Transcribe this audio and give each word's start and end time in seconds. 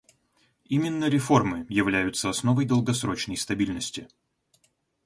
Именно 0.65 1.09
реформы 1.09 1.67
являются 1.69 2.27
основой 2.27 2.65
долгосрочной 2.65 3.37
стабильности. 3.37 4.07